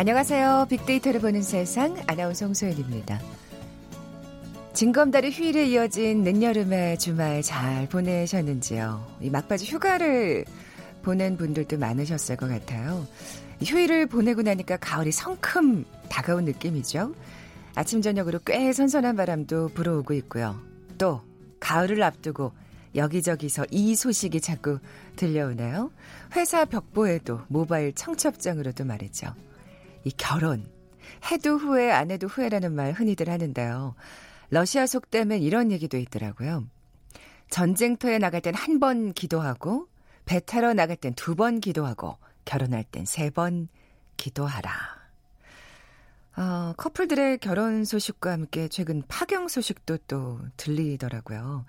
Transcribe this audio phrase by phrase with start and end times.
[0.00, 0.68] 안녕하세요.
[0.70, 3.20] 빅데이터를 보는 세상 아나운서 홍소연입니다.
[4.72, 9.18] 징검다리 휴일에 이어진 늦여름의 주말 잘 보내셨는지요?
[9.20, 10.46] 이 막바지 휴가를
[11.02, 13.06] 보낸 분들도 많으셨을 것 같아요.
[13.62, 17.14] 휴일을 보내고 나니까 가을이 성큼 다가온 느낌이죠.
[17.74, 20.58] 아침 저녁으로 꽤 선선한 바람도 불어오고 있고요.
[20.96, 21.20] 또
[21.60, 22.52] 가을을 앞두고
[22.94, 24.78] 여기저기서 이 소식이 자꾸
[25.16, 25.90] 들려오네요.
[26.36, 29.34] 회사 벽보에도 모바일 청첩장으로도 말이죠.
[30.04, 30.70] 이 결혼.
[31.30, 33.94] 해도 후회, 안 해도 후회라는 말 흔히들 하는데요.
[34.50, 36.66] 러시아 속담엔 이런 얘기도 있더라고요.
[37.50, 39.88] 전쟁터에 나갈 땐 한 번 기도하고,
[40.24, 43.68] 배 타러 나갈 땐 두 번 기도하고, 결혼할 땐 세 번
[44.16, 44.70] 기도하라.
[46.36, 51.66] 어, 커플들의 결혼 소식과 함께 최근 파경 소식도 또 들리더라고요.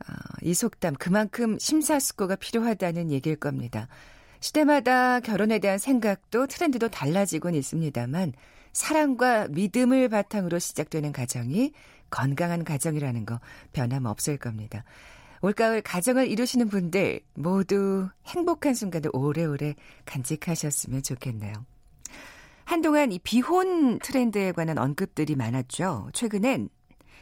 [0.00, 0.12] 어,
[0.42, 3.88] 이 속담 그만큼 심사숙고가 필요하다는 얘기일 겁니다.
[4.40, 8.32] 시대마다 결혼에 대한 생각도 트렌드도 달라지곤 있습니다만
[8.72, 11.72] 사랑과 믿음을 바탕으로 시작되는 가정이
[12.10, 13.40] 건강한 가정이라는 거
[13.72, 14.84] 변함없을 겁니다.
[15.40, 21.52] 올가을 가정을 이루시는 분들 모두 행복한 순간을 오래오래 간직하셨으면 좋겠네요.
[22.64, 26.10] 한동안 이 비혼 트렌드에 관한 언급들이 많았죠.
[26.12, 26.68] 최근엔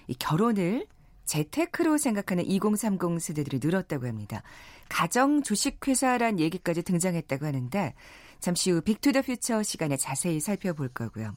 [0.08, 0.86] 이 결혼을
[1.26, 4.42] 재테크로 생각하는 2030 세대들이 늘었다고 합니다.
[4.88, 7.94] 가정 주식회사란 얘기까지 등장했다고 하는데
[8.40, 11.34] 잠시 후 빅투더 퓨처 시간에 자세히 살펴볼 거고요.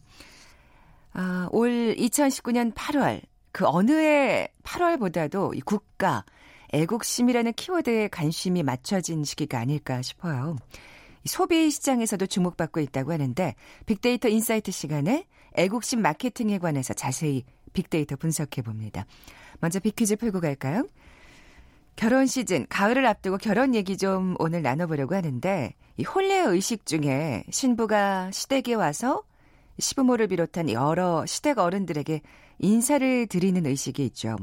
[1.13, 6.23] 아, 올 2019년 8월 그 어느 해 8월보다도 이 국가
[6.71, 10.55] 애국심이라는 키워드에 관심이 맞춰진 시기가 아닐까 싶어요.
[11.25, 15.25] 소비 시장에서도 주목받고 있다고 하는데 빅데이터 인사이트 시간에
[15.55, 17.43] 애국심 마케팅에 관해서 자세히
[17.73, 19.05] 빅데이터 분석해 봅니다.
[19.59, 20.87] 먼저 빅퀴즈 풀고 갈까요?
[21.95, 28.31] 결혼 시즌, 가을을 앞두고 결혼 얘기 좀 오늘 나눠보려고 하는데, 이 혼례 의식 중에 신부가
[28.31, 29.23] 시댁에 와서
[29.79, 32.21] 시부모를 비롯한 여러 시댁 어른들에게
[32.59, 34.37] 인사를 드리는 의식이 있죠.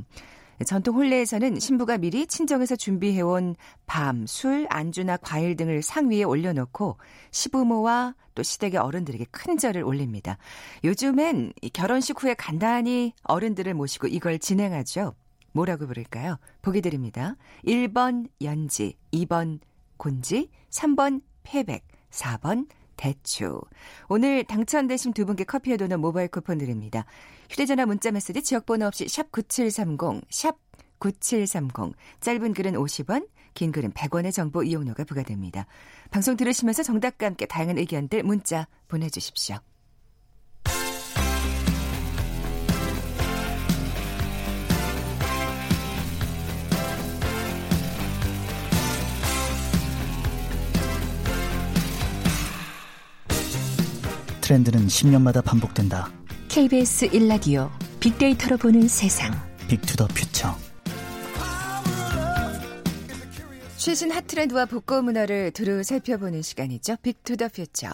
[0.65, 3.57] 전통 혼례에서는 신부가 미리 친정에서 준비해온
[3.87, 6.97] 밤, 술, 안주나 과일 등을 상 위에 올려놓고
[7.31, 10.39] 시부모와 또 시댁의 어른들에게 큰 절을 올립니다.
[10.85, 15.15] 요즘엔 결혼식 후에 간단히 어른들을 모시고 이걸 진행하죠.
[15.53, 16.39] 뭐라고 부를까요?
[16.63, 17.37] 보기 드립니다.
[17.67, 19.59] 1번 연지, 2번
[19.97, 23.61] 곤지, 3번 패백, 4번 대추.
[24.09, 27.05] 오늘 당첨되신 두 분께 커피에 도는 모바일 쿠폰 드립니다.
[27.51, 30.57] 휴대전화 문자 메시지 지역번호 없이 샵 9730, 샵
[30.99, 31.95] 9730.
[32.21, 35.67] 짧은 글은 50원, 긴 글은 100원의 정보 이용료가 부과됩니다.
[36.11, 39.57] 방송 들으시면서 정답과 함께 다양한 의견들 문자 보내주십시오.
[54.47, 56.09] 트렌드는 10년마다 반복된다.
[56.47, 57.69] KBS 1라디오
[57.99, 59.33] 빅데이터로 보는 세상.
[59.67, 60.55] 빅투더 퓨처.
[63.77, 66.95] 최신 핫트렌드와 복고 문화를 두루 살펴보는 시간이죠.
[67.03, 67.89] Big to the Future.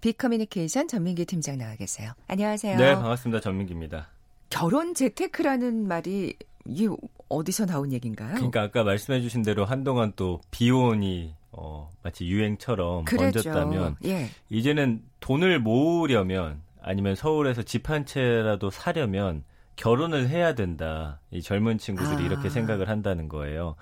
[0.00, 2.12] 빅커뮤니케이션 전민기 팀장 나와 계세요.
[2.28, 2.78] 안녕하세요.
[2.78, 3.42] 네, 반갑습니다.
[3.42, 4.08] 전민기입니다.
[4.48, 6.34] 결혼 재테크라는 말이
[6.64, 6.88] 이게
[7.28, 8.36] 어디서 나온 얘기인가요?
[8.36, 13.42] 그러니까 아까 말씀해 주신 대로 한동안 또 비혼이 어, 마치 유행처럼 그랬죠.
[13.42, 14.28] 번졌다면 예.
[14.48, 19.44] 이제는 돈을 모으려면 아니면 서울에서 집 한 채라도 사려면
[19.76, 21.20] 결혼을 해야 된다.
[21.30, 22.26] 이 젊은 친구들이 아.
[22.26, 23.76] 이렇게 생각을 한다는 거예요.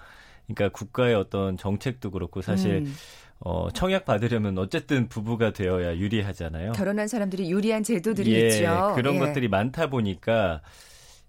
[0.46, 2.94] 그러니까 국가의 어떤 정책도 그렇고 사실 음.
[3.40, 6.72] 어, 청약 받으려면 어쨌든 부부가 되어야 유리하잖아요.
[6.72, 8.92] 결혼한 사람들이 유리한 제도들이 예, 있죠.
[8.96, 9.18] 그런 예.
[9.20, 10.60] 것들이 많다 보니까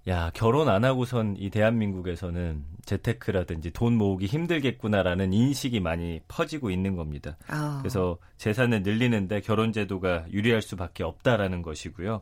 [0.10, 7.38] 야, 결혼 안 하고선 이 대한민국에서는 재테크라든지 돈 모으기 힘들겠구나라는 인식이 많이 퍼지고 있는 겁니다.
[7.48, 7.78] 아.
[7.82, 12.22] 그래서 재산을 늘리는데 결혼 제도가 유리할 수밖에 없다라는 것이고요.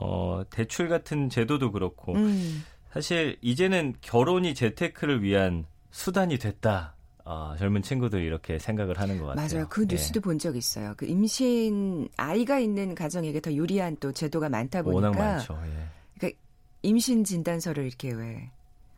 [0.00, 2.64] 어, 대출 같은 제도도 그렇고 음.
[2.90, 6.96] 사실 이제는 결혼이 재테크를 위한 수단이 됐다.
[7.24, 9.46] 어, 젊은 친구들이 이렇게 생각을 하는 것 같아요.
[9.46, 9.66] 맞아요.
[9.68, 9.86] 그 예.
[9.94, 10.20] 뉴스도 예.
[10.22, 10.94] 본적 있어요.
[10.96, 15.56] 그 임신 아이가 있는 가정에게 더 유리한 또 제도가 많다 보니까 워낙 많죠.
[15.66, 15.97] 예.
[16.88, 18.50] 임신 진단서를 이렇게 왜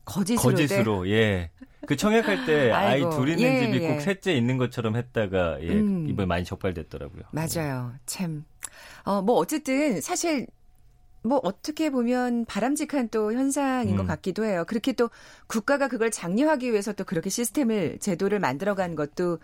[0.04, 1.50] 거짓으로 거짓으로 예.
[1.87, 3.88] 그 청약할 때 아이 둘 있는 예, 집이 예.
[3.88, 6.08] 꼭 셋째 있는 것처럼 했다가 예, 음.
[6.08, 7.22] 이번에 많이 적발됐더라고요.
[7.32, 7.92] 맞아요.
[8.06, 8.44] 참.
[9.02, 10.46] 어, 뭐 어쨌든 사실
[11.22, 13.96] 뭐 어떻게 보면 바람직한 또 현상인 음.
[13.96, 14.64] 것 같기도 해요.
[14.69, 15.10] 그렇게 또
[15.48, 19.38] 국가가 그걸 장려하기 위해서 또 그렇게 시스템을 제도를 만들어 간 것도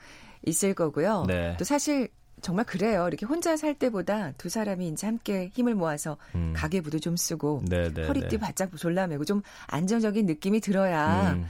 [0.46, 1.25] 있을 거고요.
[1.26, 1.56] 네.
[1.58, 2.08] 또 사실
[2.46, 3.08] 정말 그래요.
[3.08, 6.52] 이렇게 혼자 살 때보다 두 사람이 이제 함께 힘을 모아서 음.
[6.54, 8.38] 가계부도 좀 쓰고 네네 네, 허리띠 네.
[8.38, 11.44] 바짝 졸라매고 좀 안정적인 느낌이 들어야 음.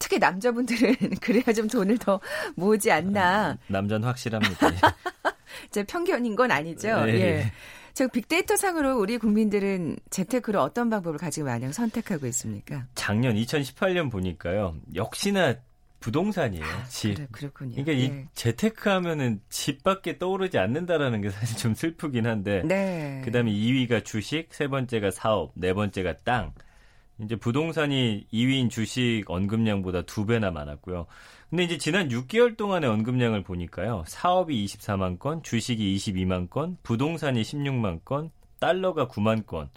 [0.00, 2.18] 특히 남자분들은 그래야 좀 돈을 더
[2.56, 3.56] 모으지 않나.
[3.68, 4.68] 남자는 확실합니다.
[5.70, 7.04] 제 편견인 건 아니죠.
[7.04, 7.20] 네.
[7.20, 7.52] 예.
[7.94, 12.86] 저 빅데이터 상으로 우리 국민들은 재테크를 어떤 방법을 가지고 만약 선택하고 있습니까?
[12.96, 14.74] 작년 2018년 보니까요.
[14.92, 15.54] 역시나
[16.02, 16.64] 부동산이에요.
[16.64, 17.14] 아, 집.
[17.14, 17.82] 그래, 그렇군요.
[17.82, 18.28] 그러니까 이 예.
[18.34, 22.62] 재테크 하면은 집밖에 떠오르지 않는다라는 게 사실 좀 슬프긴 한데.
[22.64, 23.22] 네.
[23.24, 26.52] 그다음에 2위가 주식, 세 번째가 사업, 네 번째가 땅.
[27.18, 31.06] 이제 부동산이 2위인 주식 언급량보다 두 배나 많았고요.
[31.48, 34.04] 근데 이제 지난 6개월 동안의 언급량을 보니까요.
[34.06, 39.68] 사업이 24만 건, 주식이 22만 건, 부동산이 16만 건, 달러가 9만 건.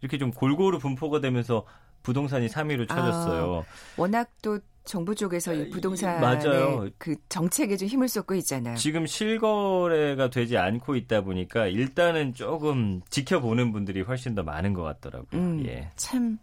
[0.00, 1.64] 이렇게 좀 골고루 분포가 되면서
[2.02, 3.64] 부동산이 3위로 쳐졌어요.
[3.96, 6.88] 워낙 또 정부 쪽에서 이 이- 부동산에 맞아요.
[6.98, 8.76] 그 정책에 좀 힘을 쏟고 있잖아요.
[8.76, 15.28] 지금 실거래가 되지 않고 있다 보니까 일단은 조금 지켜보는 분들이 훨씬 더 많은 것 같더라고요.
[15.40, 15.90] 음, 예.
[15.96, 16.38] 참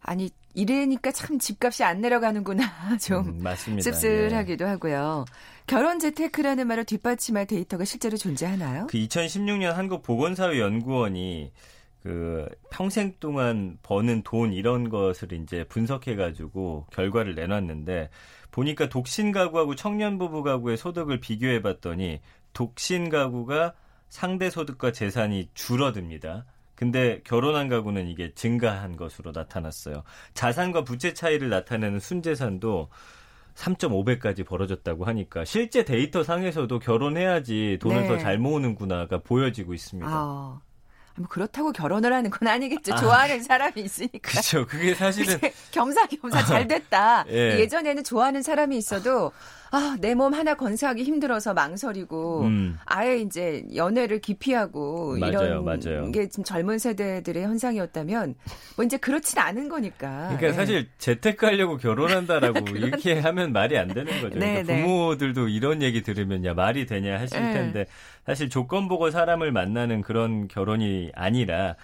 [0.00, 2.62] 아니 이래니까 참 집값이 안 내려가는구나
[3.02, 3.82] 좀 음, 맞습니다.
[3.82, 5.24] 씁쓸하기도 하고요.
[5.66, 8.86] 결혼 재테크라는 말을 뒷받침할 데이터가 실제로 존재하나요?
[8.88, 11.50] 그 2016년 한국 보건사회 연구원이
[12.04, 18.10] 그 평생 동안 버는 돈 이런 것을 이제 분석해 가지고 결과를 내놨는데
[18.50, 22.20] 보니까 독신 가구하고 청년 부부 가구의 소득을 비교해 봤더니
[22.52, 23.72] 독신 가구가
[24.10, 26.44] 상대 소득과 재산이 줄어듭니다.
[26.74, 30.02] 근데 결혼한 가구는 이게 증가한 것으로 나타났어요.
[30.34, 32.90] 자산과 부채 차이를 나타내는 순재산도
[33.54, 38.08] 3.5배까지 벌어졌다고 하니까 실제 데이터 상에서도 결혼해야지 돈을 네.
[38.08, 40.10] 더잘 모으는구나가 보여지고 있습니다.
[40.12, 40.60] 아,
[41.16, 42.94] 뭐 그렇다고 결혼을 하는 건 아니겠죠.
[42.94, 42.96] 아.
[42.96, 44.18] 좋아하는 사람이 있으니까.
[44.22, 44.66] 그렇죠.
[44.66, 45.38] 그게 사실은
[45.70, 47.24] 겸사겸사 잘 됐다.
[47.30, 47.60] 예.
[47.60, 49.32] 예전에는 좋아하는 사람이 있어도
[49.74, 56.12] 아, 내 몸 하나 건사하기 힘들어서 망설이고 음, 아예 이제 연애를 기피하고 맞아요, 이런 맞아요.
[56.12, 58.36] 게 지금 젊은 세대들의 현상이었다면
[58.76, 60.26] 뭐 이제 그렇진 않은 거니까.
[60.28, 60.52] 그러니까 예.
[60.52, 64.38] 사실 재테크하려고 결혼한다라고 이렇게 하면 말이 안 되는 거죠.
[64.38, 64.82] 네, 그러니까 네.
[64.82, 67.52] 부모들도 이런 얘기 들으면 야 말이 되냐 하실 네.
[67.52, 67.86] 텐데
[68.24, 71.74] 사실 조건 보고 사람을 만나는 그런 결혼이 아니라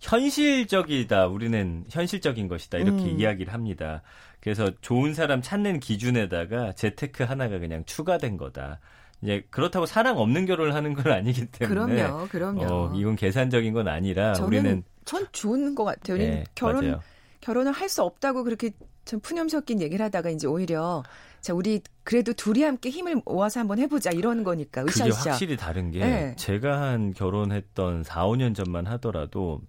[0.00, 1.26] 현실적이다.
[1.26, 2.78] 우리는 현실적인 것이다.
[2.78, 3.20] 이렇게 음.
[3.20, 4.02] 이야기를 합니다.
[4.40, 8.80] 그래서 좋은 사람 찾는 기준에다가 재테크 하나가 그냥 추가된 거다.
[9.22, 12.64] 이제 그렇다고 사랑 없는 결혼을 하는 건 아니기 때문에 그럼요, 그럼요.
[12.64, 16.16] 어, 이건 계산적인 건 아니라 저는 우리는 전 좋은 것 같아요.
[16.16, 17.00] 우리는 예, 결혼 맞아요.
[17.42, 18.70] 결혼을 할 수 없다고 그렇게
[19.04, 21.02] 좀 푸념 섞인 얘기를 하다가 이제 오히려
[21.40, 25.30] 자 우리 그래도 둘이 함께 힘을 모아서 한번 해보자 이런 거니까 그게 으쌰으쌰.
[25.30, 26.34] 확실히 다른 게 네.
[26.36, 29.60] 제가 한 결혼했던 4, 5년 전만 하더라도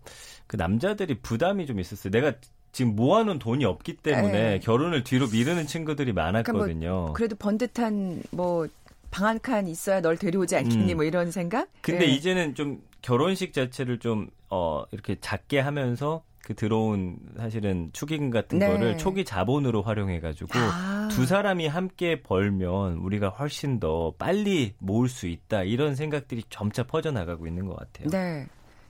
[0.47, 2.12] 그 남자들이 부담이 좀 있었어요.
[2.12, 2.33] 내가
[2.71, 4.59] 지금 모아놓은 돈이 없기 때문에 네.
[4.59, 7.13] 결혼을 뒤로 미루는 친구들이 많았거든요.
[7.13, 8.68] 그래도 번듯한 뭐
[9.12, 10.95] 방 한 칸 있어야 널 데려오지 않겠니 음.
[10.95, 11.68] 뭐 이런 생각?
[11.81, 12.12] 근데 예.
[12.12, 18.67] 이제는 좀 결혼식 자체를 좀 어, 이렇게 작게 하면서 그 들어온 사실은 축의금 같은 네.
[18.67, 21.09] 거를 초기 자본으로 활용해가지고 아.
[21.11, 27.47] 두 사람이 함께 벌면 우리가 훨씬 더 빨리 모을 수 있다 이런 생각들이 점차 퍼져나가고
[27.47, 28.09] 있는 것 같아요.
[28.09, 28.47] 네.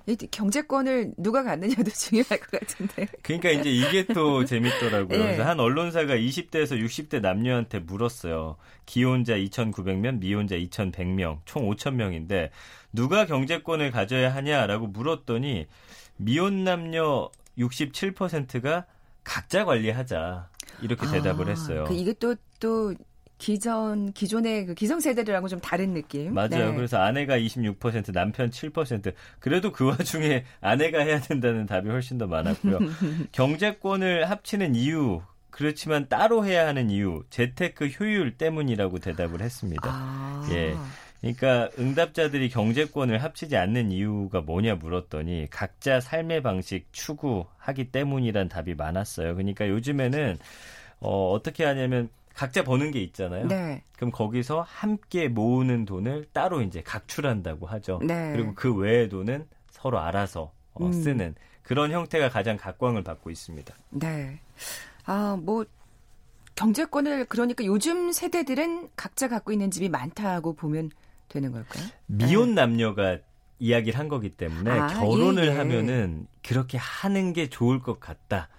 [0.08, 3.08] 이 경제권을 누가 갖느냐도 중요할 것 같은데.
[3.22, 5.20] 그러니까 이제 이게 또 재밌더라고요.
[5.20, 5.24] 예.
[5.24, 8.58] 그래서 한 언론사가 20대에서 60대 남녀한테 물었어요.
[8.86, 12.50] 기혼자 2,900명, 미혼자 2,100명, 총 5,000명인데
[12.94, 15.68] 누가 경제권을 가져야 하냐라고 물었더니
[16.18, 18.86] 미혼 남녀 67%가
[19.24, 20.50] 각자 관리하자
[20.82, 21.86] 이렇게 대답을 아, 했어요.
[21.88, 22.96] 그 이게 또또
[23.42, 26.34] 기존 기존의 그 기성세대들하고 좀 다른 느낌.
[26.34, 26.70] 맞아요.
[26.70, 26.76] 네.
[26.76, 29.14] 그래서 아내가 26%, 남편 7%.
[29.40, 32.78] 그래도 그 와중에 아내가 해야 된다는 답이 훨씬 더 많았고요.
[33.34, 39.90] 경제권을 합치는 이유, 그렇지만 따로 해야 하는 이유, 재테크 효율 때문이라고 대답을 했습니다.
[39.92, 40.48] 아.
[40.52, 40.76] 예.
[41.22, 49.36] 그러니까 응답자들이 경제권을 합치지 않는 이유가 뭐냐 물었더니 각자 삶의 방식 추구하기 때문이란 답이 많았어요.
[49.36, 50.38] 그러니까 요즘에는
[51.00, 53.48] 어, 어떻게 하냐면 각자 버는 게 있잖아요.
[53.48, 53.84] 네.
[53.96, 58.00] 그럼 거기서 함께 모으는 돈을 따로 이제 각출한다고 하죠.
[58.04, 58.32] 네.
[58.34, 60.92] 그리고 그 외의 돈은 서로 알아서 어, 음.
[60.92, 63.76] 쓰는 그런 형태가 가장 각광을 받고 있습니다.
[63.92, 64.40] 네.
[65.06, 65.66] 아, 뭐
[66.56, 70.90] 경제권을 그러니까 요즘 세대들은 각자 갖고 있는 집이 많다고 보면
[71.32, 71.86] 되는 걸까요?
[72.08, 73.18] 미혼 남녀가
[73.60, 74.80] 이야기를 한 거기 때문에 네.
[74.80, 75.58] 아, 결혼을 예, 예.
[75.58, 78.50] 하면은 그렇게 하는 게 좋을 것 같다.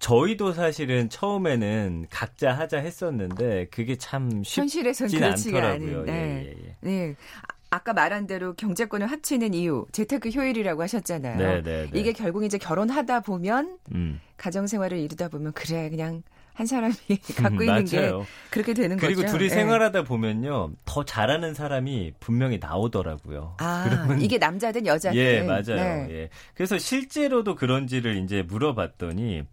[0.00, 6.00] 저희도 사실은 처음에는 각자 하자 했었는데 그게 참 쉽진 현실에서는 그렇지가 않더라고요.
[6.00, 6.06] 않은.
[6.06, 6.12] 네.
[6.12, 6.76] 예, 예, 예.
[6.80, 7.16] 네.
[7.42, 11.38] 아, 아까 말한 대로 경제권을 합치는 이유, 재테크 효율이라고 하셨잖아요.
[11.38, 11.98] 네, 네, 네.
[11.98, 14.20] 이게 결국 이제 결혼하다 보면 음.
[14.36, 16.22] 가정 생활을 이루다 보면 그래 그냥
[16.60, 16.94] 한 사람이
[17.36, 18.12] 갖고 있는 게.
[18.50, 19.32] 그렇게 되는 그리고 거죠.
[19.32, 19.48] 둘이 예.
[19.48, 23.56] 생활하다 보면요 더 잘하는 사람이 분명히 나오더라고요.
[23.58, 25.16] 아, 그러면 이게 남자든 여자든.
[25.18, 25.64] 예 맞아요.
[25.76, 26.06] 네.
[26.10, 26.28] 예.
[26.54, 29.44] 그래서 실제로도 그런지를 이제 물어봤더니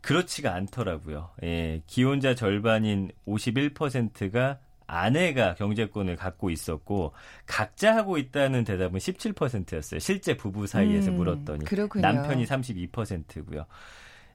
[0.00, 1.30] 그렇지가 않더라고요.
[1.42, 7.12] 예, 기혼자 절반인 51%가 아내가 경제권을 갖고 있었고
[7.46, 9.98] 각자 하고 있다는 대답은 17%였어요.
[9.98, 12.02] 실제 부부 사이에서 음, 물었더니 그렇군요.
[12.02, 13.66] 남편이 32%고요.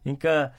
[0.03, 0.51] 그러니까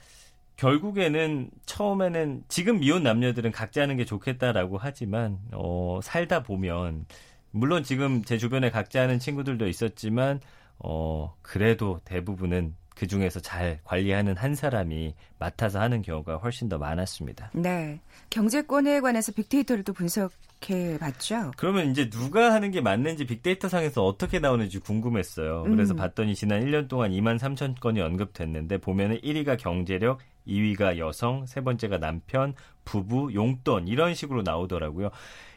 [0.57, 7.05] 결국에는 처음에는 지금 미혼 남녀들은 각자 하는 게 좋겠다라고 하지만 어 살다 보면
[7.51, 10.39] 물론 지금 제 주변에 각자 하는 친구들도 있었지만
[10.79, 17.51] 어 그래도 대부분은 그 중에서 잘 관리하는 한 사람이 맡아서 하는 경우가 훨씬 더 많았습니다.
[17.53, 17.99] 네.
[18.29, 21.51] 경제권에 관해서 빅데이터를 또 분석해 봤죠.
[21.57, 25.63] 그러면 이제 누가 하는 게 맞는지 빅데이터 상에서 어떻게 나오는지 궁금했어요.
[25.63, 25.97] 그래서 음.
[25.97, 31.99] 봤더니 지난 1년 동안 2만 3천 건이 언급됐는데 보면은 1위가 경제력, 2위가 여성, 세 번째가
[31.99, 32.53] 남편,
[32.85, 35.09] 부부, 용돈 이런 식으로 나오더라고요.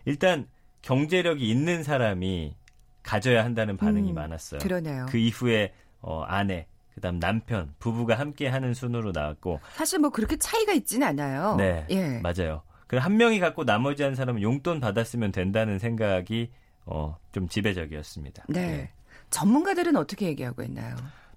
[0.06, 0.48] 일단
[0.82, 2.54] 경제력이 있는 사람이
[3.02, 4.60] 가져야 한다는 반응이 음, 많았어요.
[4.60, 5.06] 그러네요.
[5.08, 6.66] 그 이후에 어, 아내,
[6.98, 11.54] 그다음 남편, 부부가 함께 하는 순으로 나왔고 사실 뭐 그렇게 차이가 있지는 않아요.
[11.56, 12.18] 네, 예.
[12.18, 12.62] 맞아요.
[12.88, 16.50] 그리고 한 명이 갖고 나머지 한 사람은 용돈 받았으면 된다는 생각이
[16.86, 18.44] 어, 좀 지배적이었습니다.
[18.48, 18.66] 네.
[18.66, 18.90] 네.
[19.30, 20.96] 전문가들은 어떻게 얘기하고 있나요?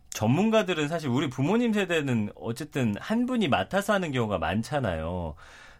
[0.09, 5.35] 전문가들은 사실 우리 부모님 세대는 어쨌든 한 분이 맡아서 하는 경우가 많잖아요.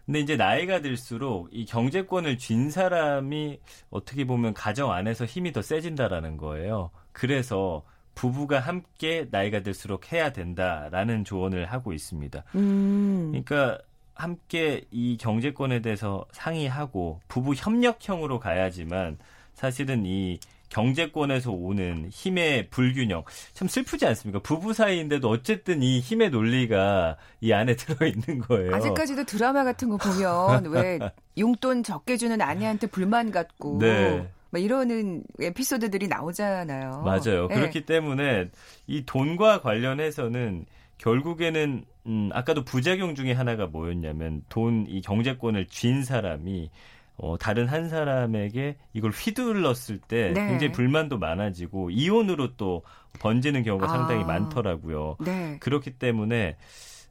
[0.06, 3.58] 근데 이제 나이가 들수록 이 경제권을 쥔 사람이
[3.90, 6.90] 어떻게 보면 가정 안에서 힘이 더 세진다라는 거예요.
[7.12, 7.82] 그래서
[8.14, 12.44] 부부가 함께 나이가 들수록 해야 된다라는 조언을 하고 있습니다.
[12.54, 13.28] 음.
[13.30, 13.78] 그러니까
[14.14, 19.18] 함께 이 경제권에 대해서 상의하고 부부 협력형으로 가야지만
[19.54, 20.38] 사실은 이
[20.68, 24.40] 경제권에서 오는 힘의 불균형 참 슬프지 않습니까?
[24.40, 28.74] 부부 사이인데도 어쨌든 이 힘의 논리가 이 안에 들어 있는 거예요.
[28.74, 30.98] 아직까지도 드라마 같은 거 보면 왜
[31.36, 34.26] 용돈 적게 주는 아내한테 불만 갖고 네.
[34.52, 37.02] 막 이러는 에피소드들이 나오잖아요.
[37.02, 37.48] 맞아요.
[37.48, 37.54] 네.
[37.54, 38.50] 그렇기 때문에
[38.86, 40.66] 이 돈과 관련해서는
[40.98, 46.70] 결국에는 음 아까도 부작용 중에 하나가 뭐였냐면 돈 이 경제권을 쥔 사람이
[47.16, 50.48] 어, 다른 한 사람에게 이걸 휘둘렀을 때 네.
[50.48, 52.82] 굉장히 불만도 많아지고 이혼으로 또
[53.20, 53.88] 번지는 경우가 아.
[53.88, 55.16] 상당히 많더라고요.
[55.20, 55.56] 네.
[55.60, 56.56] 그렇기 때문에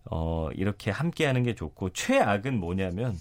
[0.05, 3.15] 어, 이렇게 함께 하는 게 좋고 최악은 뭐냐면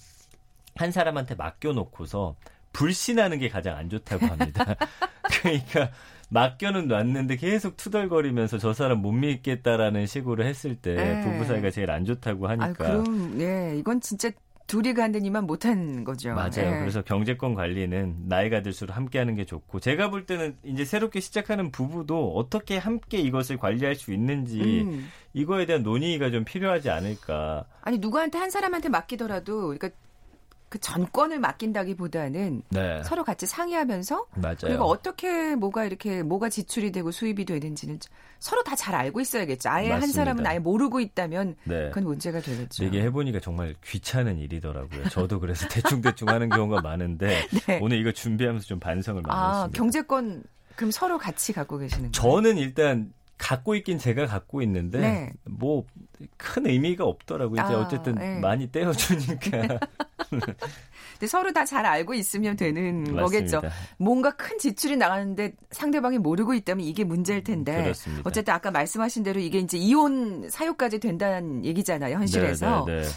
[0.77, 2.37] 한 사람한테 맡겨놓고서
[2.73, 4.77] 불신하는 게 가장 안 좋다고 합니다.
[5.43, 5.91] 그러니까
[6.31, 11.21] 맡겨는 놨는데 계속 투덜거리면서 저 사람 못 믿겠다라는 식으로 했을 때 네.
[11.23, 12.67] 부부 사이가 제일 안 좋다고 하니까.
[12.67, 14.31] 아, 그럼 예, 이건 진짜
[14.71, 16.33] 둘이 간다니만 못한 거죠.
[16.33, 16.71] 맞아요.
[16.71, 16.79] 네.
[16.79, 22.37] 그래서 경제권 관리는 나이가 들수록 함께하는 게 좋고 제가 볼 때는 이제 새롭게 시작하는 부부도
[22.37, 25.09] 어떻게 함께 이것을 관리할 수 있는지 음.
[25.33, 27.65] 이거에 대한 논의가 좀 필요하지 않을까.
[27.81, 29.91] 아니 누구한테 한 사람한테 맡기더라도 그러니까
[30.71, 33.03] 그 전권을 맡긴다기보다는 네.
[33.03, 34.57] 서로 같이 상의하면서 맞아요.
[34.62, 37.99] 그리고 어떻게 뭐가 이렇게 뭐가 지출이 되고 수입이 되는지는
[38.39, 39.69] 서로 다 잘 알고 있어야겠죠.
[39.69, 40.03] 아예 맞습니다.
[40.07, 41.89] 한 사람은 아예 모르고 있다면 네.
[41.89, 42.85] 그건 문제가 되겠죠.
[42.85, 45.09] 이게 해보니까 정말 귀찮은 일이더라고요.
[45.11, 47.79] 저도 그래서 대충 대충 하는 경우가 많은데 네.
[47.83, 49.77] 오늘 이거 준비하면서 좀 반성을 많이 아, 했습니다.
[49.77, 50.45] 경제권
[50.77, 52.12] 그럼 서로 같이 갖고 계시는 거예요?
[52.12, 55.32] 저는 일단 갖고 있긴 제가 갖고 있는데 네.
[55.44, 57.62] 뭐큰 의미가 없더라고요.
[57.62, 58.38] 이제 아, 어쨌든 네.
[58.38, 59.78] 많이 떼어주니까.
[60.30, 63.23] 근데 서로 다 잘 알고 있으면 되는 맞습니다.
[63.23, 63.62] 거겠죠.
[63.99, 67.82] 뭔가 큰 지출이 나가는데 상대방이 모르고 있다면 이게 문제일 텐데.
[67.82, 68.23] 그렇습니다.
[68.25, 72.16] 어쨌든 아까 말씀하신 대로 이게 이제 이혼 사유까지 된다는 얘기잖아요.
[72.16, 72.85] 현실에서.
[72.87, 73.09] 네, 네, 네.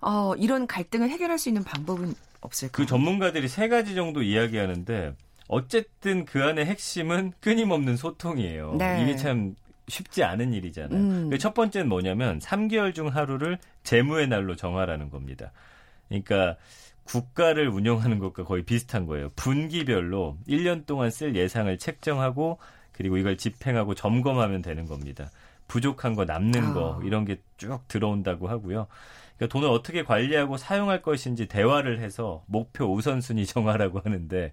[0.00, 2.72] 어, 이런 갈등을 해결할 수 있는 방법은 없을까요?
[2.72, 5.14] 그 전문가들이 세 가지 정도 이야기하는데
[5.48, 8.74] 어쨌든 그 안의 핵심은 끊임없는 소통이에요.
[8.78, 9.02] 네.
[9.02, 9.54] 이게 참
[9.88, 10.98] 쉽지 않은 일이잖아요.
[10.98, 11.30] 음.
[11.30, 15.52] 그첫 번째는 뭐냐면 3개월 중 하루를 재무의 날로 정하라는 겁니다.
[16.08, 16.56] 그러니까
[17.04, 19.30] 국가를 운영하는 것과 거의 비슷한 거예요.
[19.36, 22.58] 분기별로 1년 동안 쓸 예상을 책정하고
[22.92, 25.30] 그리고 이걸 집행하고 점검하면 되는 겁니다.
[25.68, 27.04] 부족한 거, 남는 거 아.
[27.04, 28.86] 이런 게 쭉 들어온다고 하고요.
[29.36, 34.52] 그러니까 돈을 어떻게 관리하고 사용할 것인지 대화를 해서 목표 우선순위 정하라고 하는데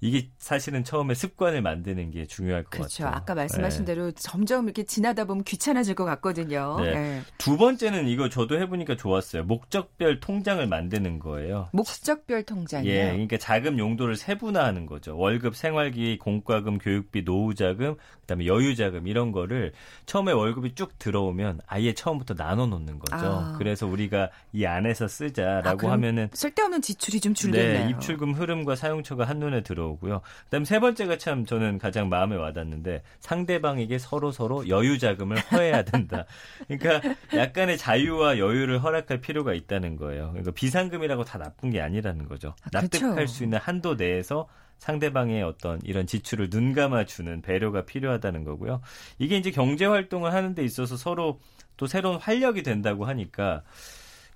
[0.00, 3.04] 이게 사실은 처음에 습관을 만드는 게 중요할 것 그렇죠.
[3.04, 3.16] 같아요.
[3.16, 3.94] 아까 말씀하신 네.
[3.94, 6.78] 대로 점점 이렇게 지나다 보면 귀찮아질 것 같거든요.
[6.80, 6.94] 네.
[6.94, 7.20] 네.
[7.38, 9.44] 두 번째는 이거 저도 해보니까 좋았어요.
[9.44, 11.68] 목적별 통장을 만드는 거예요.
[11.72, 12.90] 목적별 통장이요?
[12.90, 15.16] 예, 그러니까 자금 용도를 세분화하는 거죠.
[15.16, 17.96] 월급, 생활비, 공과금, 교육비, 노후자금,
[18.30, 19.72] 그다음에 여유 자금 이런 거를
[20.06, 23.16] 처음에 월급이 쭉 들어오면 아예 처음부터 나눠 놓는 거죠.
[23.16, 23.54] 아.
[23.58, 27.84] 그래서 우리가 이 안에서 쓰자라고 아, 하면은 쓸데없는 지출이 좀 줄겠네요.
[27.84, 30.20] 네, 입출금 흐름과 사용처가 한눈에 들어 오고요.
[30.44, 36.24] 그다음 세 번째가 참 저는 가장 마음에 와닿는데 상대방에게 서로 서로 여유 자금을 허해야 된다.
[36.68, 40.28] 그러니까 약간의 자유와 여유를 허락할 필요가 있다는 거예요.
[40.30, 42.54] 그러니까 비상금이라고 다 나쁜 게 아니라는 거죠.
[42.62, 43.32] 아, 납득할 그렇죠.
[43.32, 44.46] 수 있는 한도 내에서
[44.80, 48.80] 상대방의 어떤 이런 지출을 눈 감아주는 배려가 필요하다는 거고요.
[49.18, 51.38] 이게 이제 경제 활동을 하는 데 있어서 서로
[51.76, 53.62] 또 새로운 활력이 된다고 하니까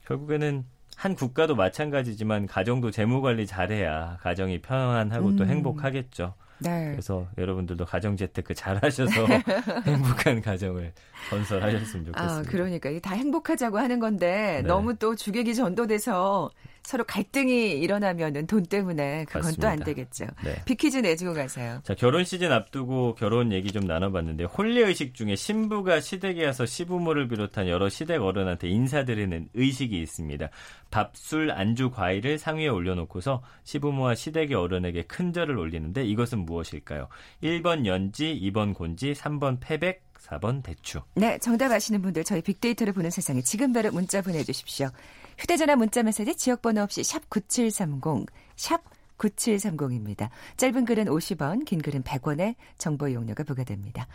[0.06, 0.64] 결국에는
[0.96, 5.36] 한 국가도 마찬가지지만 가정도 재무 관리 잘해야 가정이 평안하고 음.
[5.36, 6.34] 또 행복하겠죠.
[6.58, 6.90] 네.
[6.92, 9.26] 그래서 여러분들도 가정 재테크 잘 하셔서
[9.86, 10.92] 행복한 가정을
[11.30, 12.22] 건설하셨으면 좋겠습니다.
[12.22, 14.68] 아, 그러니까 다 행복하자고 하는 건데 네.
[14.68, 16.50] 너무 또 주객이 전도돼서
[16.84, 20.26] 서로 갈등이 일어나면은 돈 때문에 그건 또 안 되겠죠.
[20.44, 20.54] 네.
[20.66, 21.80] Big 퀴즈 내주고 가세요.
[21.82, 27.26] 자, 결혼 시즌 앞두고 결혼 얘기 좀 나눠봤는데 혼례 의식 중에 신부가 시댁에 와서 시부모를
[27.28, 30.50] 비롯한 여러 시댁 어른한테 인사드리는 의식이 있습니다.
[30.90, 37.08] 밥, 술, 안주, 과일을 상위에 올려놓고서 시부모와 시댁의 어른에게 큰 절을 올리는데 이것은 무엇일까요?
[37.42, 41.00] 1번 연지, 2번 곤지, 3번 폐백, 4번 대추.
[41.14, 44.90] 네, 정답 아시는 분들 저희 빅데이터를 보는 세상에 지금 바로 문자 보내주십시오.
[45.38, 48.26] 휴대전화 문자 메시지 지역번호 없이 샵 9730,
[48.56, 48.82] 샵
[49.18, 50.28] 9730입니다.
[50.56, 54.06] 짧은 글은 50원, 긴 글은 100원의 정보 이용료가 부과됩니다.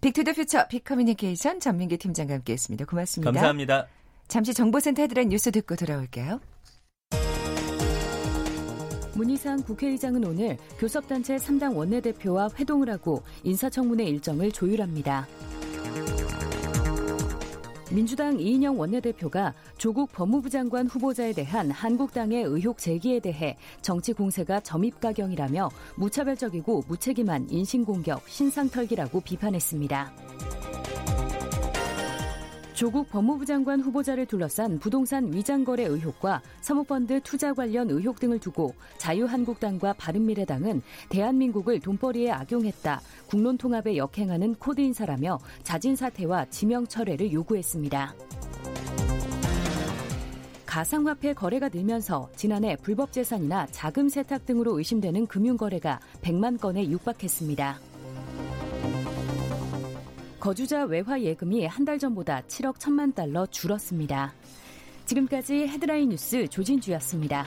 [0.00, 2.84] Big to the Future 빅커뮤니케이션 전민기 팀장과 함께했습니다.
[2.86, 3.32] 고맙습니다.
[3.32, 3.86] 감사합니다.
[4.28, 6.40] 잠시 정보센터 들은 뉴스 듣고 돌아올게요.
[9.14, 15.26] 문희상 국회의장은 오늘 교섭단체 3당 원내대표와 회동을 하고 인사청문회 일정을 조율합니다.
[17.90, 25.70] 민주당 이인영 원내대표가 조국 법무부 장관 후보자에 대한 한국당의 의혹 제기에 대해 정치 공세가 점입가경이라며
[25.96, 30.79] 무차별적이고 무책임한 인신공격, 신상털기라고 비판했습니다.
[32.80, 39.92] 조국 법무부 장관 후보자를 둘러싼 부동산 위장거래 의혹과 사모펀드 투자 관련 의혹 등을 두고 자유한국당과
[39.98, 48.14] 바른미래당은 대한민국을 돈벌이에 악용했다, 국론 통합에 역행하는 코드 인사라며 자진 사퇴와 지명 철회를 요구했습니다.
[50.64, 57.89] 가상화폐 거래가 늘면서 지난해 불법 재산이나 자금 세탁 등으로 의심되는 금융 거래가 100만 건에 육박했습니다.
[60.40, 64.32] 거주자 외화 예금이 한 달 전보다 7억 1천만 달러 줄었습니다.
[65.06, 67.46] 지금까지 헤드라인 뉴스 조진주였습니다.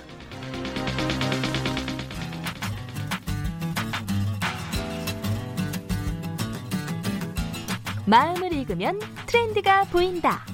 [8.06, 10.46] 마음을 읽으면 트렌드가 보인다.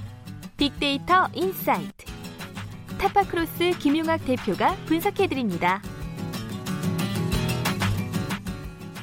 [0.58, 2.06] 빅데이터 insight.
[3.00, 5.82] 타파크로스 김용학 대표가 분석해드립니다.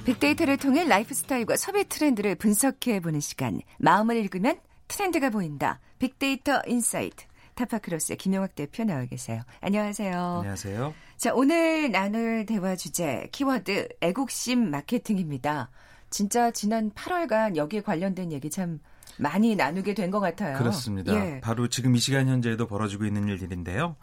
[0.06, 3.60] 빅데이터를 통해 라이프스타일과 소비 트렌드를 분석해보는 시간.
[3.78, 5.80] 마음을 읽으면 트렌드가 보인다.
[5.98, 7.24] 빅데이터 insight.
[7.56, 9.42] 타파크로스의 김용학 대표 나와 계세요.
[9.60, 10.36] 안녕하세요.
[10.38, 10.94] 안녕하세요.
[11.16, 15.70] 자, 오늘 나눌 대화 주제 키워드 애국심 마케팅입니다.
[16.10, 18.78] 진짜 지난 8월간 여기에 관련된 얘기 참
[19.18, 20.56] 많이 나누게 된 것 같아요.
[20.58, 21.14] 그렇습니다.
[21.14, 21.40] 예.
[21.40, 23.96] 바로 지금 이 시간 현재에도 벌어지고 있는 일들인데요.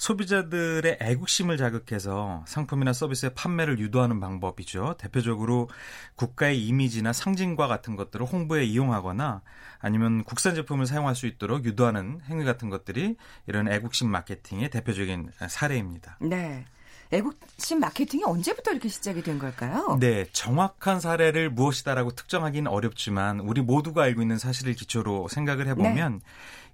[0.00, 4.94] 소비자들의 애국심을 자극해서 상품이나 서비스의 판매를 유도하는 방법이죠.
[4.98, 5.68] 대표적으로
[6.14, 9.42] 국가의 이미지나 상징과 같은 것들을 홍보에 이용하거나
[9.78, 16.16] 아니면 국산 제품을 사용할 수 있도록 유도하는 행위 같은 것들이 이런 애국심 마케팅의 대표적인 사례입니다.
[16.22, 16.64] 네.
[17.12, 19.98] 애국심 마케팅이 언제부터 이렇게 시작이 된 걸까요?
[20.00, 26.24] 네, 정확한 사례를 무엇이다라고 특정하기는 어렵지만 우리 모두가 알고 있는 사실을 기초로 생각을 해보면 네.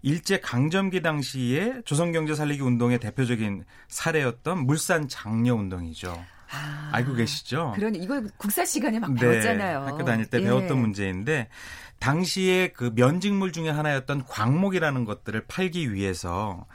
[0.06, 6.24] 일제 강점기 당시에 조선경제 살리기 운동의 대표적인 사례였던 물산 장려 운동이죠.
[6.52, 7.72] 아, 알고 계시죠?
[7.74, 9.80] 그러니 이거 국사 시간에 막 네, 배웠잖아요.
[9.80, 10.44] 학교 다닐 때 예.
[10.44, 11.48] 배웠던 문제인데
[11.98, 16.66] 당시에 그 면직물 중에 하나였던 광목이라는 것들을 팔기 위해서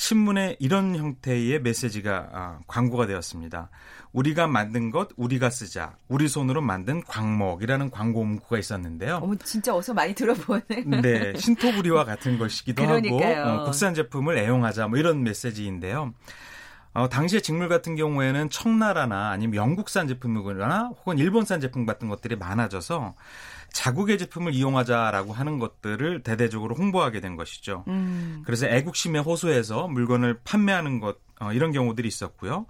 [0.00, 3.68] 신문에 이런 형태의 메시지가 아, 광고가 되었습니다.
[4.14, 5.94] 우리가 만든 것 우리가 쓰자.
[6.08, 9.20] 우리 손으로 만든 광목이라는 광고 문구가 있었는데요.
[9.22, 10.62] 어머, 진짜 어서 많이 들어보네.
[11.02, 16.14] 네, 신토부리와 같은 것이기도 하고 어, 국산 제품을 애용하자 뭐 이런 메시지인데요.
[16.94, 23.14] 어, 당시에 직물 같은 경우에는 청나라나 아니면 영국산 제품이거나 혹은 일본산 제품 같은 것들이 많아져서
[23.72, 27.84] 자국의 제품을 이용하자라고 하는 것들을 대대적으로 홍보하게 된 것이죠.
[27.88, 28.42] 음.
[28.44, 32.66] 그래서 애국심에 호소해서 물건을 판매하는 것 어, 이런 경우들이 있었고요.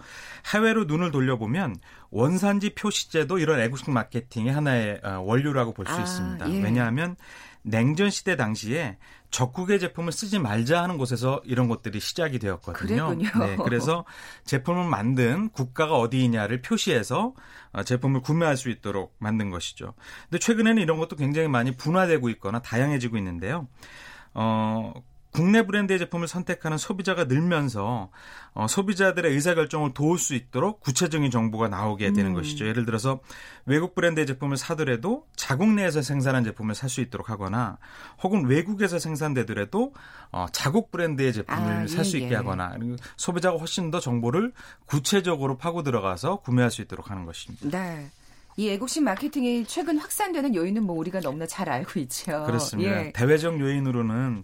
[0.55, 1.77] 해외로 눈을 돌려보면
[2.11, 6.51] 원산지 표시제도 이런 애국심 마케팅의 하나의 어, 원료라고 볼수 아, 있습니다.
[6.53, 6.63] 예.
[6.63, 7.17] 왜냐하면
[7.63, 8.99] 냉전 시대 당시에
[9.31, 13.17] 적국의 제품을 쓰지 말자 하는 곳에서 이런 것들이 시작이 되었거든요.
[13.17, 13.45] 그랬군요.
[13.47, 14.05] 네, 그래서
[14.45, 17.35] 제품을 만든 국가가 어디냐를 표시해서
[17.73, 19.95] 어, 제품을 구매할 수 있도록 만든 것이죠.
[20.25, 23.69] 근데 최근에는 이런 것도 굉장히 많이 분화되고 있거나 다양해지고 있는데요.
[24.35, 24.93] 어,
[25.33, 28.11] 국내 브랜드의 제품을 선택하는 소비자가 늘면서
[28.53, 32.35] 어, 소비자들의 의사결정을 도울 수 있도록 구체적인 정보가 나오게 되는 음.
[32.35, 32.67] 것이죠.
[32.67, 33.21] 예를 들어서
[33.65, 37.79] 외국 브랜드의 제품을 사더라도 자국 내에서 생산한 제품을 살 수 있도록 하거나
[38.23, 39.95] 혹은 외국에서 생산되더라도
[40.33, 42.37] 어, 자국 브랜드의 제품을 아, 살수 예, 있게 예.
[42.37, 42.77] 하거나
[43.17, 44.53] 소비자가 훨씬 더 정보를
[44.87, 47.69] 구체적으로 파고 들어가서 구매할 수 있도록 하는 것입니다.
[47.71, 48.11] 네.
[48.57, 52.43] 이 애국심 마케팅이 최근 확산되는 요인은 뭐 우리가 너무나 잘 알고 있죠.
[52.45, 53.07] 그렇습니다.
[53.07, 53.13] 예.
[53.13, 54.43] 대외적 요인으로는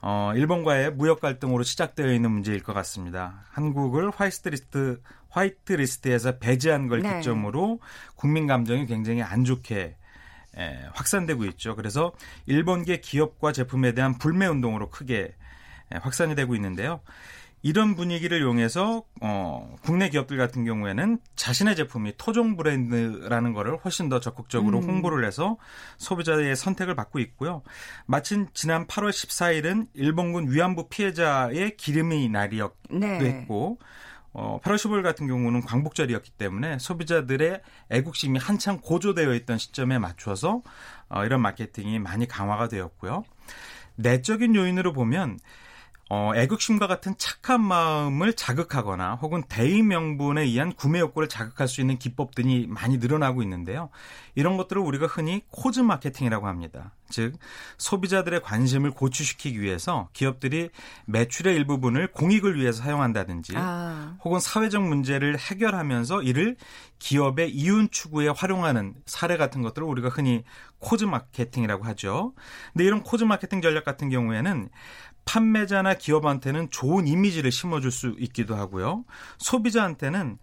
[0.00, 3.44] 어, 일본과의 무역 갈등으로 시작되어 있는 문제일 것 같습니다.
[3.50, 7.18] 한국을 화이트리스트 화이트리스트에서 배제한 걸 네.
[7.18, 7.80] 기점으로
[8.14, 9.96] 국민 감정이 굉장히 안 좋게
[10.58, 11.76] 에, 확산되고 있죠.
[11.76, 12.12] 그래서
[12.46, 15.34] 일본계 기업과 제품에 대한 불매 운동으로 크게
[15.92, 17.00] 에, 확산이 되고 있는데요.
[17.66, 24.20] 이런 분위기를 이용해서 어, 국내 기업들 같은 경우에는 자신의 제품이 토종 브랜드라는 거를 훨씬 더
[24.20, 24.84] 적극적으로 음.
[24.84, 25.56] 홍보를 해서
[25.98, 27.62] 소비자의 선택을 받고 있고요.
[28.06, 33.44] 마침 지난 8월 14일은 일본군 위안부 피해자의 기름의 날이었고 네.
[34.32, 40.62] 어, 8월 15일 같은 경우는 광복절이었기 때문에 소비자들의 애국심이 한창 고조되어 있던 시점에 맞춰서
[41.08, 43.24] 어, 이런 마케팅이 많이 강화가 되었고요.
[43.96, 45.40] 내적인 요인으로 보면
[46.08, 51.98] 어, 애국심과 같은 착한 마음을 자극하거나 혹은 대의 명분에 의한 구매 욕구를 자극할 수 있는
[51.98, 53.90] 기법들이 많이 늘어나고 있는데요.
[54.36, 56.92] 이런 것들을 우리가 흔히 cause 마케팅이라고 합니다.
[57.08, 57.36] 즉
[57.78, 60.70] 소비자들의 관심을 고취시키기 위해서 기업들이
[61.06, 64.16] 매출의 일부분을 공익을 위해서 사용한다든지 아.
[64.24, 66.56] 혹은 사회적 문제를 해결하면서 이를
[66.98, 70.44] 기업의 이윤 추구에 활용하는 사례 같은 것들을 우리가 흔히
[70.78, 72.34] cause 마케팅이라고 하죠.
[72.72, 74.68] 근데 이런 cause 마케팅 전략 같은 경우에는
[75.26, 79.04] 판매자나 기업한테는 좋은 이미지를 심어줄 수 있기도 하고요.
[79.38, 80.38] 소비자한테는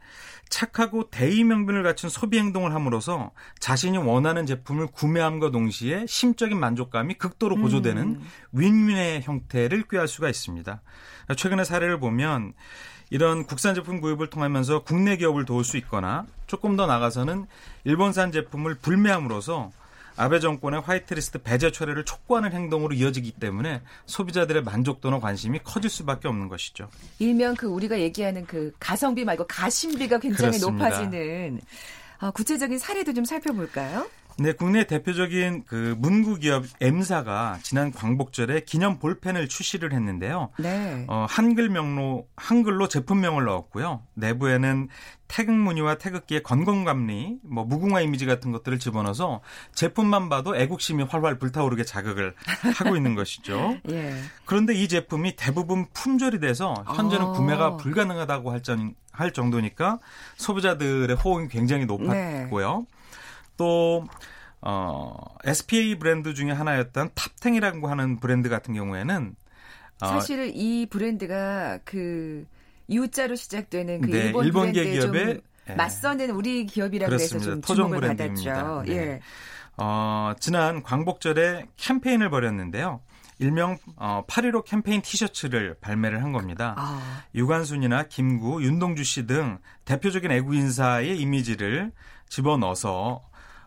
[0.49, 7.55] 착하고 대의 명분을 갖춘 소비 행동을 함으로써 자신이 원하는 제품을 구매함과 동시에 심적인 만족감이 극도로
[7.55, 8.21] 고조되는 음.
[8.51, 10.81] 윈윈의 형태를 꾀할 수가 있습니다.
[11.35, 12.53] 최근의 사례를 보면
[13.09, 17.47] 이런 국산 제품 구입을 통하면서 국내 기업을 도울 수 있거나 조금 더 나가서는
[17.85, 19.71] 일본산 제품을 불매함으로써
[20.15, 26.47] 아베 정권의 화이트리스트 배제 철회를 촉구하는 행동으로 이어지기 때문에 소비자들의 만족도나 관심이 커질 수밖에 없는
[26.49, 26.89] 것이죠.
[27.19, 30.85] 일명 그 우리가 얘기하는 그 가성비 말고 가심비가 굉장히 그렇습니다.
[30.85, 31.61] 높아지는
[32.21, 34.07] 어, 구체적인 사례도 좀 살펴볼까요?
[34.39, 40.49] 네, 국내 대표적인 그 문구 기업 M사가 지난 광복절에 기념 볼펜을 출시를 했는데요.
[40.57, 41.05] 네.
[41.07, 44.01] 어, 한글 명로 한글로 제품명을 넣었고요.
[44.15, 44.89] 내부에는
[45.27, 49.41] 태극 무늬와 태극기의 건강감리, 뭐 무궁화 이미지 같은 것들을 집어넣어서
[49.73, 52.35] 제품만 봐도 애국심이 활활 불타오르게 자극을
[52.75, 53.77] 하고 있는 것이죠.
[53.89, 54.13] 예.
[54.45, 57.31] 그런데 이 제품이 대부분 품절이 돼서 현재는 어.
[57.31, 59.99] 구매가 불가능하다고 할, 정, 할 정도니까
[60.37, 62.85] 소비자들의 호응이 굉장히 높았고요.
[62.87, 63.02] 네.
[63.57, 64.05] 또
[64.61, 65.13] 어,
[65.43, 69.35] SPA 브랜드 중에 하나였던 탑탱이라고 하는 브랜드 같은 경우에는
[70.01, 72.45] 어, 사실 이 브랜드가 그
[72.89, 75.73] U자로 시작되는 그 네, 일본, 일본 기업의 예.
[75.75, 78.83] 맞서는 우리 기업이라고 해서 좀 주목을 받았죠.
[78.85, 78.93] 네.
[78.93, 79.19] 예.
[79.77, 83.01] 어, 지난 광복절에 캠페인을 벌였는데요.
[83.39, 86.75] 일명 어, 8.15 캠페인 티셔츠를 발매를 한 겁니다.
[86.77, 87.23] 아.
[87.33, 91.91] 유관순이나 김구, 윤동주 씨 등 대표적인 애국 인사의 이미지를
[92.29, 93.23] 집어넣어서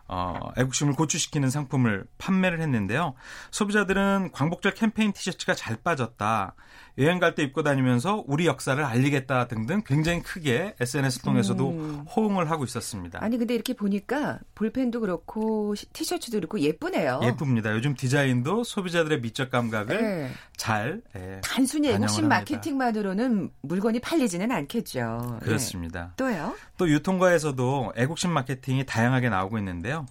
[0.07, 3.13] 어, 애국심을 고취시키는 상품을 판매를 했는데요.
[3.51, 6.55] 소비자들은 광복절 캠페인 티셔츠가 잘 빠졌다.
[6.97, 12.05] 여행 갈 때 입고 다니면서 우리 역사를 알리겠다 등등 굉장히 크게 SNS 통해서도 음.
[12.15, 13.19] 호응을 하고 있었습니다.
[13.21, 17.19] 아니 근데 이렇게 보니까 볼펜도 그렇고 티셔츠도 그렇고 예쁘네요.
[17.23, 17.73] 예쁩니다.
[17.73, 20.31] 요즘 디자인도 소비자들의 미적 감각을 네.
[20.55, 25.39] 잘 예, 단순히 애국심 마케팅만으로는 물건이 팔리지는 않겠죠.
[25.41, 25.45] 예.
[25.45, 26.13] 그렇습니다.
[26.17, 26.25] 네.
[26.25, 26.55] 또요?
[26.77, 30.05] 또 유통가에서도 애국심 마케팅이 다양하게 나오고 있는데요.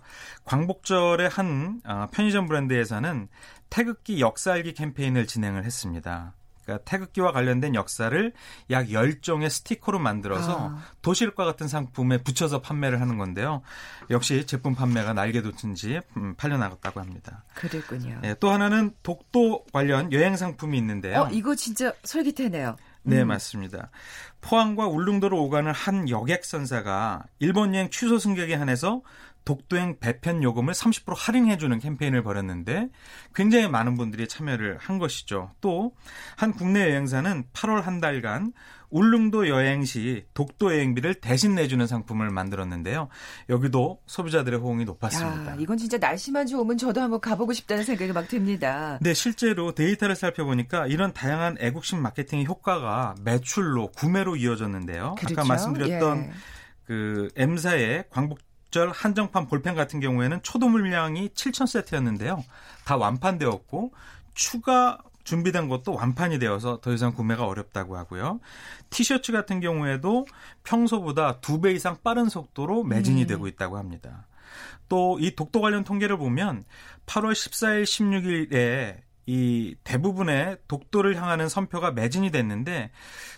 [0.44, 3.29] 광복절에 한 어, 편의점 브랜드에서는
[3.70, 6.35] 태극기 역사 알기 캠페인을 진행을 했습니다.
[6.66, 8.33] 그러니까 태극기와 관련된 역사를
[8.70, 10.83] 약 10종의 스티커로 만들어서 아.
[11.00, 13.62] 도시락과 같은 상품에 붙여서 판매를 하는 건데요.
[14.11, 17.44] 역시 제품 판매가 날개 돋친지 음, 팔려나갔다고 합니다.
[17.55, 18.18] 그랬군요.
[18.20, 21.22] 네, 또 하나는 독도 관련 여행 상품이 있는데요.
[21.22, 22.76] 어, 이거 진짜 솔깃하네요.
[23.05, 23.29] 네, 음.
[23.29, 23.90] 맞습니다.
[24.40, 29.02] 포항과 울릉도로 오가는 한 여객선사가 일본 여행 취소 승객에 한해서
[29.46, 32.90] 독도행 배편 요금을 30% 할인해주는 캠페인을 벌였는데
[33.35, 35.52] 굉장히 많은 분들이 참여를 한 것이죠.
[35.62, 35.87] 또
[36.37, 38.52] 한 국내 여행사는 8월 한 달간
[38.90, 43.09] 울릉도 여행 시 독도 여행비를 대신 내주는 상품을 만들었는데요.
[43.48, 45.52] 여기도 소비자들의 호응이 높았습니다.
[45.52, 48.98] 야, 이건 진짜 날씨만 좋으면 저도 한번 가보고 싶다는 생각이 막 듭니다.
[49.02, 55.16] 네, 실제로 데이터를 살펴보니까 이런 다양한 애국심 마케팅의 효과가 매출로 구매로 이어졌는데요.
[55.18, 55.35] 그렇죠?
[55.35, 56.30] 아까 말씀드렸던 예.
[56.85, 58.38] 그 M사의 광복
[58.70, 62.44] 절 한정판 볼펜 같은 경우에는 초도 물량이 7천 세트였는데요.
[62.85, 63.92] 다 완판되었고
[64.35, 68.38] 추가 준비된 것도 완판이 되어서 더 이상 구매가 어렵다고 하고요.
[68.90, 70.26] 티셔츠 같은 경우에도
[70.62, 73.26] 평소보다 두 배 이상 빠른 속도로 매진이 음.
[73.26, 74.26] 되고 있다고 합니다.
[74.88, 76.64] 또 이 독도 관련 통계를 보면
[77.07, 82.92] 8월 14일, 16일에 이 대부분의 독도를 향하는 선표가 매진이 됐는데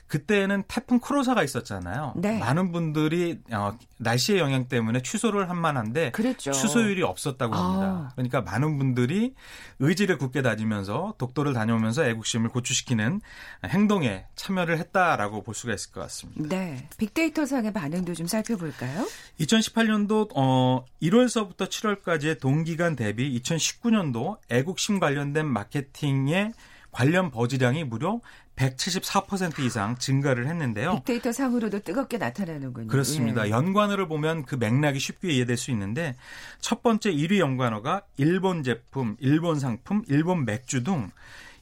[0.08, 2.14] 그때는 태풍 크로사가 있었잖아요.
[2.16, 2.38] 네.
[2.38, 6.50] 많은 분들이 어, 날씨의 영향 때문에 취소를 한 만한데 그랬죠.
[6.50, 7.86] 취소율이 없었다고 합니다.
[7.86, 8.12] 아.
[8.14, 9.34] 그러니까 많은 분들이
[9.78, 13.20] 의지를 굳게 다지면서 독도를 다녀오면서 애국심을 고취시키는
[13.66, 16.42] 행동에 참여를 했다라고 볼 수가 있을 것 같습니다.
[16.48, 16.88] 네.
[16.96, 19.06] 빅데이터 상의 반응도 좀 살펴볼까요?
[19.40, 26.52] 2018년도 어, 1월서부터 7월까지의 동기간 대비 2019년도 애국심 관련된 마케팅의
[26.98, 28.20] 관련 버즈량이 무려
[28.56, 30.96] 174% 이상 증가를 했는데요.
[30.96, 32.88] 빅데이터 상으로도 뜨겁게 나타나는군요.
[32.88, 33.46] 그렇습니다.
[33.46, 33.50] 예.
[33.50, 36.16] 연관어를 보면 그 맥락이 쉽게 이해될 수 있는데
[36.60, 41.08] 첫 번째 1위 연관어가 일본 제품, 일본 상품, 일본 맥주 등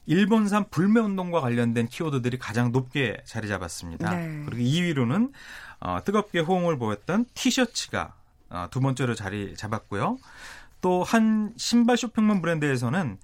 [0.07, 4.09] 일본산 불매 운동과 관련된 키워드들이 가장 높게 자리 잡았습니다.
[4.09, 4.43] 네.
[4.47, 5.31] 그리고 2위로는
[5.81, 8.15] 어, 뜨겁게 호응을 보였던 티셔츠가
[8.49, 10.17] 어, 두 번째로 자리 잡았고요.
[10.81, 13.19] 또 한 신발 쇼핑몰 브랜드에서는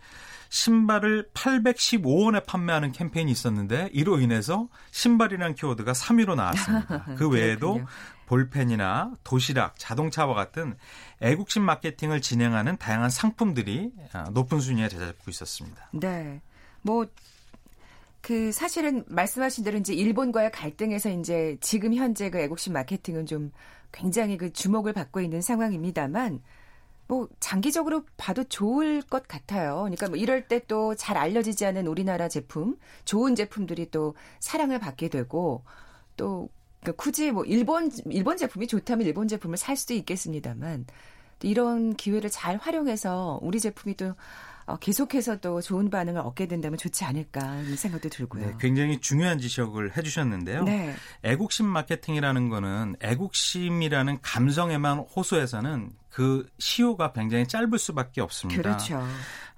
[0.53, 7.05] 신발을 815원에 판매하는 캠페인이 있었는데 이로 인해서 신발이라는 키워드가 3위로 나왔습니다.
[7.17, 7.81] 그 외에도
[8.27, 10.75] 볼펜이나 도시락, 자동차와 같은
[11.21, 15.89] 애국심 마케팅을 진행하는 다양한 상품들이 아, 높은 순위에 자리 잡고 있었습니다.
[15.91, 16.39] 네.
[16.83, 17.07] 뭐,
[18.21, 23.51] 그 사실은 말씀하신 대로 이제 일본과의 갈등에서 이제 지금 현재 그 애국심 마케팅은 좀
[23.91, 26.41] 굉장히 그 주목을 받고 있는 상황입니다만
[27.07, 29.81] 뭐 장기적으로 봐도 좋을 것 같아요.
[29.83, 35.09] 그러니까 뭐 이럴 때 또 잘 알려지지 않은 우리나라 제품, 좋은 제품들이 또 사랑을 받게
[35.09, 35.63] 되고
[36.17, 36.49] 또
[36.81, 40.85] 그러니까 굳이 뭐 일본 일본 제품이 좋다면 일본 제품을 살 수도 있겠습니다만
[41.43, 44.15] 이런 기회를 잘 활용해서 우리 제품이 또 어,
[44.79, 48.45] 계속해서 또 좋은 반응을 얻게 된다면 좋지 않을까 하는 생각도 들고요.
[48.45, 50.63] 네, 굉장히 중요한 지적을 해주셨는데요.
[50.63, 50.95] 네.
[51.23, 58.61] 애국심 마케팅이라는 거는 애국심이라는 감성에만 호소해서는 그 시효가 굉장히 짧을 수밖에 없습니다.
[58.61, 59.03] 그렇죠.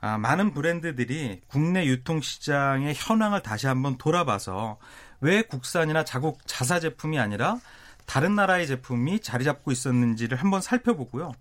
[0.02, 4.78] 아, 많은 브랜드들이 국내 유통 시장의 현황을 다시 한번 돌아봐서
[5.20, 7.60] 왜 국산이나 자국 자사 제품이 아니라
[8.06, 11.34] 다른 나라의 제품이 자리 잡고 있었는지를 한번 살펴보고요.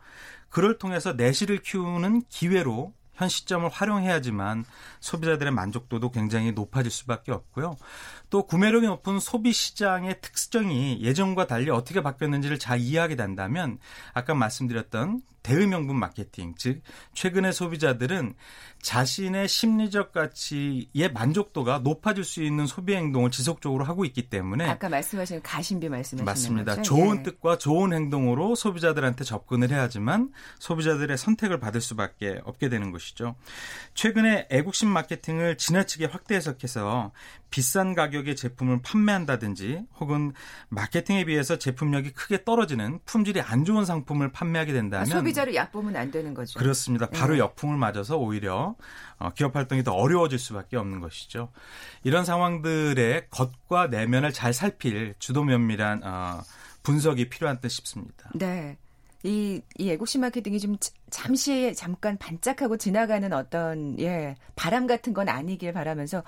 [0.49, 4.65] 그를 통해서 내실을 키우는 기회로 현 시점을 활용해야지만
[5.01, 7.77] 소비자들의 만족도도 굉장히 높아질 수밖에 없고요.
[8.35, 13.79] 또 구매력이 높은 소비 시장의 특성이 예전과 달리 어떻게 바뀌었는지를 잘 이해하게 된다면
[14.13, 16.81] 아까 말씀드렸던 대의 명분 마케팅, 즉
[17.13, 18.35] 최근의 소비자들은
[18.81, 25.43] 자신의 심리적 가치의 만족도가 높아질 수 있는 소비 행동을 지속적으로 하고 있기 때문에 아까 말씀하신
[25.43, 26.77] 가심비 말씀하시는 맞습니다.
[26.77, 26.83] 거죠?
[26.83, 27.23] 좋은 예.
[27.23, 33.37] 뜻과 좋은 행동으로 소비자들한테 접근을 해야지만 소비자들의 선택을 받을 수밖에 없게 되는 것이죠.
[33.93, 37.13] 최근에 애국심 마케팅을 지나치게 확대 해석해서
[37.51, 40.33] 비싼 가격 의 제품을 판매한다든지 혹은
[40.69, 46.11] 마케팅에 비해서 제품력이 크게 떨어지는 품질이 안 좋은 상품을 판매하게 된다면 아, 소비자를 약보면 안
[46.11, 46.59] 되는 거죠.
[46.59, 47.09] 그렇습니다.
[47.11, 47.41] 바로 네.
[47.41, 48.77] 역풍을 맞아서 오히려
[49.19, 51.51] 어, 기업 활동이 더 어려워질 수밖에 없는 것이죠.
[52.03, 56.43] 이런 상황들의 겉과 내면을 잘 살필 주도 면밀한 어,
[56.83, 58.31] 분석이 필요한 듯 싶습니다.
[58.35, 58.79] 네.
[59.25, 60.77] 이, 이 애국심 마케팅이 좀
[61.15, 66.25] 잠시 잠깐 반짝하고 지나가는 어떤, 예, 바람 같은 건 아니길 바라면서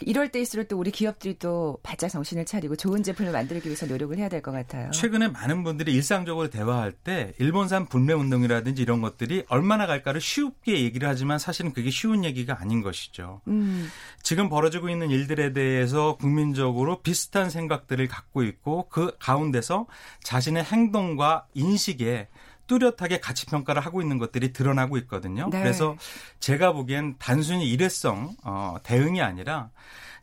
[0.00, 4.28] 이럴 때일수록 또 우리 기업들이 또 바짝 정신을 차리고 좋은 제품을 만들기 위해서 노력을 해야
[4.28, 4.90] 될 것 같아요.
[4.90, 11.08] 최근에 많은 분들이 일상적으로 대화할 때 일본산 불매 운동이라든지 이런 것들이 얼마나 갈까를 쉽게 얘기를
[11.08, 13.40] 하지만 사실은 그게 쉬운 얘기가 아닌 것이죠.
[13.46, 13.88] 음.
[14.20, 19.86] 지금 벌어지고 있는 일들에 대해서 국민적으로 비슷한 생각들을 갖고 있고 그 가운데서
[20.24, 22.26] 자신의 행동과 인식에
[22.66, 25.48] 뚜렷하게 가치 평가를 하고 있는 것들이 드러나고 있거든요.
[25.50, 25.60] 네.
[25.62, 25.96] 그래서
[26.40, 29.70] 제가 보기엔 단순히 일회성 어, 대응이 아니라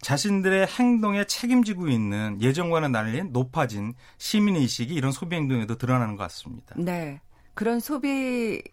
[0.02, 6.76] 자신들의 행동에 책임지고 있는 예전과는 달리 높아진 시민 의식이 이런 소비 행동에도 드러나는 것 같습니다.
[6.78, 7.20] 네.
[7.54, 7.80] 그런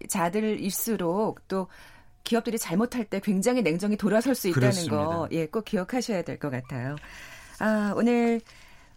[0.08, 1.68] 소비자들일수록 또
[2.24, 4.96] 기업들이 잘못할 때 굉장히 냉정히 돌아설 수 있다는 그렇습니다.
[5.06, 6.96] 거, 예, 꼭 기억하셔야 될 것 같아요.
[7.58, 8.40] 아, 오늘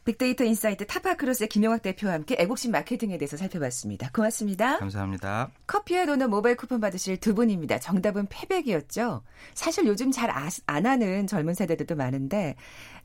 [0.04, 4.10] 빅데이터 insight 타파크로스의 김용학 대표와 함께 애국심 마케팅에 대해서 살펴봤습니다.
[4.12, 4.80] 고맙습니다.
[4.80, 5.52] 감사합니다.
[5.68, 7.80] 커피와 도넛 모바일 쿠폰 받으실 두 분입니다.
[7.80, 9.22] 정답은 폐백이었죠.
[9.54, 10.32] 사실 요즘 잘
[10.66, 12.56] 안 하는 젊은 세대들도 많은데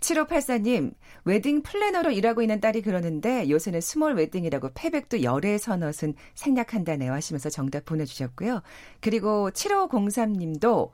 [0.00, 7.50] 7584님 웨딩 플래너로 일하고 있는 딸이 그러는데 요새는 small wedding이라고 폐백도 열에 서넛은 생략한다네요 하시면서
[7.50, 8.62] 정답 보내주셨고요.
[9.00, 10.90] 그리고 7503님도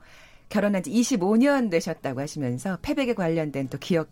[0.49, 4.11] 결혼한 지 25년 되셨다고 하시면서 폐백에 관련된 또 기억 어,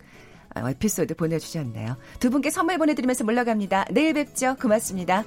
[0.55, 1.97] 에피소드 보내주셨네요.
[2.19, 3.85] 두 분께 선물 보내드리면서 물러갑니다.
[3.91, 4.55] 내일 뵙죠.
[4.61, 5.23] 고맙습니다.